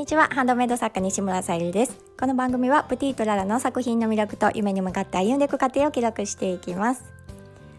[0.00, 0.30] にちは。
[0.32, 1.98] ハンドメイド作家西村さゆりです。
[2.18, 7.04] この番組はプティートララの作品の魅力と夢に向かって歩んでいく過程を記録していきます。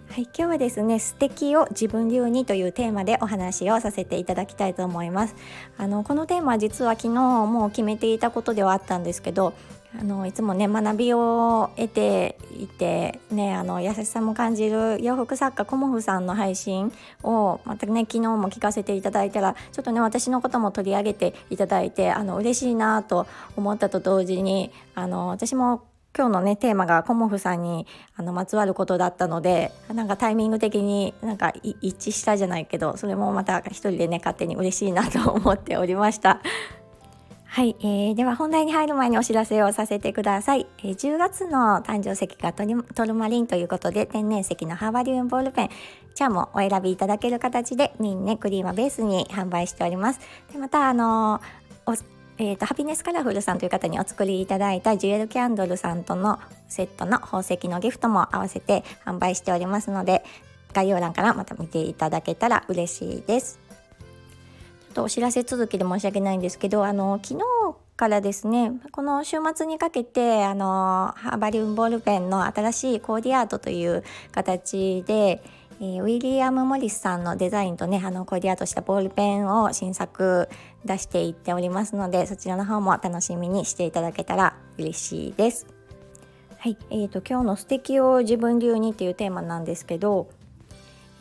[0.08, 5.36] はい、今日はですね素敵を自分流にというテーマでお話をさせていただきたいと思います。
[5.80, 9.56] あのこのテーマは実は昨日もう決めていたことではあったんですけど
[10.00, 23.28] あのいつもね学びを得ていて、ね、あの優しさも感じる洋服作家コモフさんの配信をまたね昨日も聞かせていただいたらちょっとね私のことも取り上げていただいてあの嬉しいなと
[23.58, 25.84] 思ったと同時にあの私も
[26.18, 36.42] 今日のねテーマがコモフさんにあのまつわることだったのでなんかタイミング的になんか一致したじゃないけどそれもまた一人でね勝手に嬉しいなと思っておりました。
[37.54, 40.68] はい、えー、では本題に入る前にお知らせをさせてください。
[40.78, 45.70] えー、10月の誕生石がトルマリンということで天然石のハーバリウムボールペン
[46.16, 50.22] チャームをお選びいただける形でミンネクリーマベースに販売しております。
[50.54, 52.06] でまたあのー、
[52.38, 60.24] えーと、ハピネスカラフルさんという方にお作りいただいたジュエルキャンドルさんとのセットの宝石のギフトも合わせて販売しておりますので
[60.72, 63.61] 概要欄からまた見ていただけたら嬉しいです。
[64.92, 67.46] とお知らせ続きで申し訳ないんですけどあの昨日
[67.96, 75.44] からですねこの週末にかけてあのハーバリウムボールペンの新しいコーディアートという形で、
[75.80, 80.50] えー、ウィリアム・モリスさんのデザインとねあのコーディアートしたボールペンを新作
[80.84, 85.68] 出していっておりますのでそちらの方も楽しみにしていただけたら嬉しいです。
[86.58, 90.28] はい、えーと、と今日の「素敵を自分流に」っていうテーマなんですけど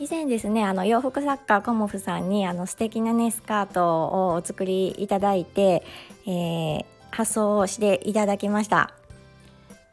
[0.01, 5.85] 以前ですねあの洋服作家コモフさんにあの素敵なねスカートをお作りいただいて、
[6.27, 8.95] えー、発送をしていただきました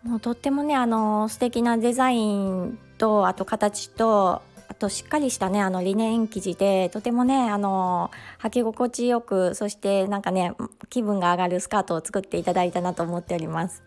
[0.04, 10.54] もうとってもねあの素敵なデザインとあと形とあとしっかりしたねあのリネン生地でとてもねあの履き心地よくそしてなんかね
[10.90, 13.84] 気分が上がるスカートを作っていただいたなと思っております。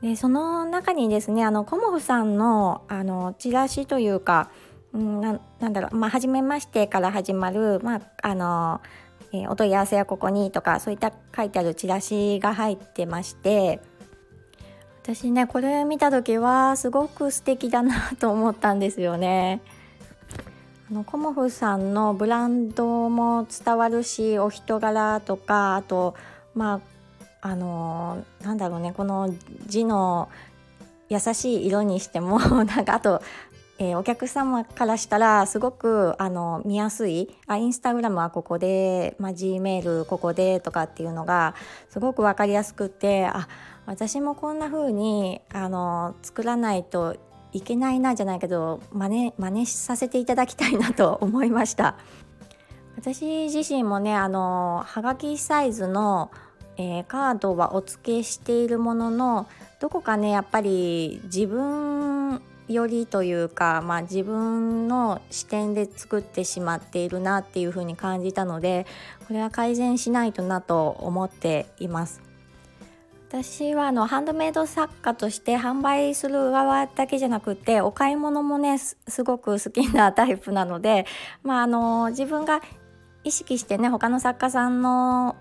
[0.00, 4.48] でその中にですねあのコモフさんのあのチラシというか
[4.92, 8.80] うん、ななんだろう、まあ、初めましてから始まる、まああの
[9.32, 13.80] えー、お問い合わせはここにとかそういった書いてあるチラシが入ってまして
[15.02, 19.62] 私ねこれ見た時はすごく素敵だなと思ったんですよね。
[20.90, 26.14] あのコモフさんのブランドも伝わるしお人柄とかあと
[26.54, 26.80] ま
[27.42, 29.34] ああのなんだろうねこの
[29.66, 30.28] 字の
[31.08, 33.22] 優しい色にしても なんかあと
[33.82, 37.34] えー、お客様からしたらすごくあの見やすい。
[37.46, 41.54] あインスタグラムはここで、まあ、G メールここでとかっていうのが
[41.88, 43.48] すごく分かりやすくてあ
[43.86, 47.16] 私もこんな風にあに作らないと
[47.52, 51.96] いけないなじゃないけど真似真似させていただきたいなと思いました。
[52.96, 56.30] 私自身もねあのはがきサイズの、
[56.76, 59.46] えー、カードはお付けしているものの
[59.80, 62.19] どこかねやっぱり自分
[62.72, 68.86] よりというか、まあ、自分の視点で作ってしまっているなっていうふうに感じたので
[69.26, 72.22] これは改善しないとなと思っています。
[73.28, 81.06] 私はあのハンドメイド作家として販売する側だけじゃなくてお買い物もねすごく好きなタイプなので、
[81.44, 82.60] まあ、あの自分が
[83.22, 85.36] 意識してね他の作家さんの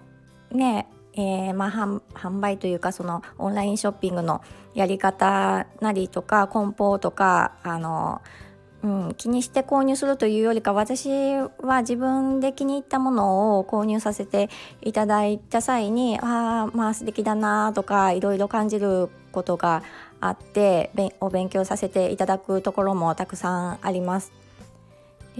[0.51, 4.41] ねえー、まあ、販売というかそのオンラインショッピングの
[4.73, 8.21] やり方なりとか梱包とかあの、
[8.83, 14.49] うん、気にして購入するというよりか私は自分で気に入ったものを購入させて
[14.81, 19.83] いただいた際にああまあ素敵だなとかいろいろ感じることが
[20.21, 24.31] あってお勉強させていただくところもたくさんあります。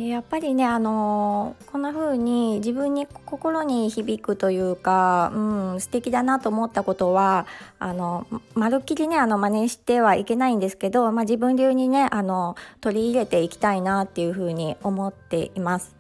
[0.08, 7.46] やっぱりねあのこんな風に自分に心に響くというか、うん、素敵だなと思ったことは
[7.80, 15.96] あのまるっきりねあの真似してはいけないんですけど、まあ、自分流にねあの取り入れていきたいなっていう風に思っています。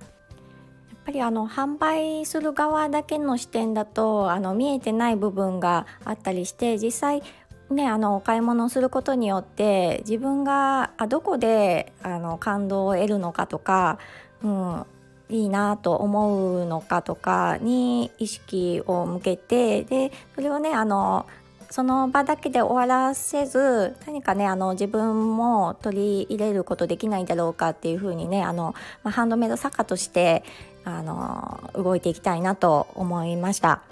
[0.90, 7.24] やっぱりあの販売する側だけの視点だとあの見えてない部分があったりして実際
[7.70, 14.00] ね、あのお買い物をすることによって自分があどこであの感動を得るのかとか、
[14.44, 14.86] うん、
[15.30, 21.28] いいなと思うのかとかに意識を向けてでそれをねあの
[21.70, 28.74] その場だけで終わらせず何かねあの自分も取り入れることできないんだろうかっていうふうにねあの、
[29.04, 30.44] まあ、ハンドメイド作家として
[30.84, 33.84] あの動いていきたいなと思いました。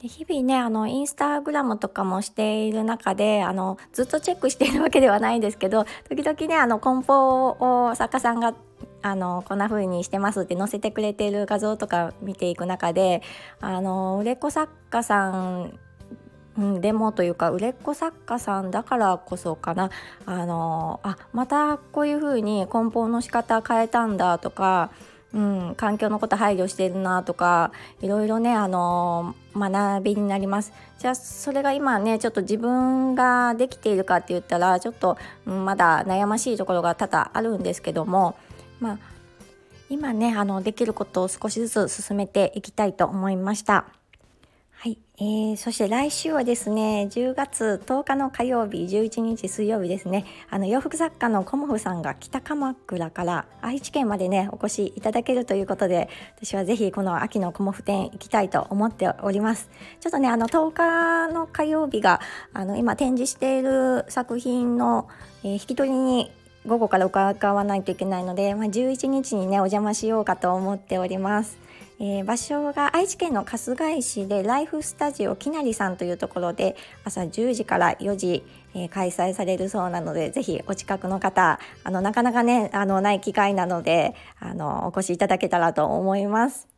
[0.00, 7.48] で日々ねあのインスタグラムとかもしている中であのずっとチェックしているわけではないんですけど時々ねあの梱包
[7.88, 8.54] を作家さんが
[9.02, 13.22] あのこんな風にしてますって載せてくれてる画像とか見ていく中で
[13.60, 15.78] あの売れっ子作家さん
[16.56, 19.90] うん、でもというか売れっ子作家さんだからこそかな。
[20.26, 24.90] あのあまたこういう風に梱包の仕方変えたんだとか
[25.34, 27.70] うん、環境のこと配慮してるなとか
[28.00, 38.38] いろいろねあの学びになりますじゃあそれが今ねちょっと自分ができているかって言ったらちょっと、うん、まだ悩ましいところが多々あるんですけども
[38.80, 38.98] まあ
[39.90, 43.97] 今ねあのできることを少しずつ進めていきたいと思いました。
[44.80, 50.24] はい、えー、そして来週はですね10月10日の火曜日11日水曜日ですね。
[50.50, 59.68] あの洋服作家のコモフさんが北鎌倉から愛知県までねお越しいただけるということで私はぜひこの秋のコモフ展行きたいと思っております。
[59.98, 62.20] ちょっとねあの10日の火曜日が
[62.52, 65.08] あの今展示している作品の、
[65.42, 66.30] えー、引き取りに
[66.68, 71.58] 午後から伺わないといけないので、まあ、11日にねお邪魔しようかと思っております。
[72.00, 86.68] えー、場所が愛知県の春日井市でライフスタジオきなりさんというところで朝10時から4時、えー、開催されるそうなのでぜひお近くの方あのなかなかねあのない機会なのであのお越しいただけたらと思います。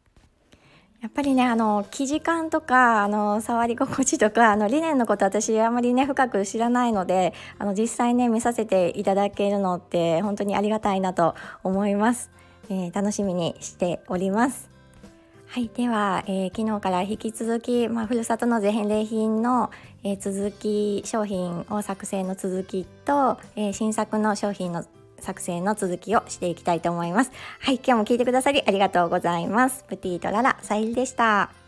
[1.02, 11.34] やっぱりねあの生地感とかあの触り心地とかあの理念のこと私あまりね深く知らないのであの実際ね見させていただけるのって本当にありがたいなと
[11.64, 12.30] 思います、
[12.68, 14.70] えー、楽しみにしております
[15.52, 19.72] はい、では、えー、昨日から引き続き、まあ、ふるさと納税返礼品の、
[20.04, 24.84] えー、続き商品を作成の続きと、えー、新作の商品の
[25.18, 27.32] 作成の続きをしていきたいと思います。
[27.58, 29.84] はい、今日も聞いてくださりありがとうございます。
[29.88, 31.59] プティとララ、さゆりでした。